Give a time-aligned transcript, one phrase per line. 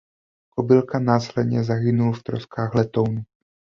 [0.53, 3.23] Kobylka následně zahynul v troskách letounu.